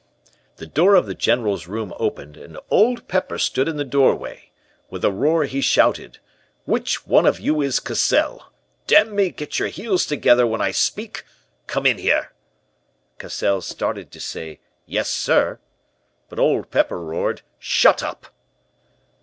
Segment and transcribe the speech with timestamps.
[0.55, 4.49] "The door of the General's room opened, and Old Pepper stood in the doorway.
[4.89, 6.17] With a roar he shouted:
[6.65, 8.51] "'Which one of you is Cassell?
[8.87, 11.23] Damn me, get your heels together when I speak!
[11.67, 12.33] Come in here!'
[13.19, 15.59] "Cassell started to say, 'Yes, sir.'
[16.29, 18.25] "But Old Pepper roared, 'Shut up!'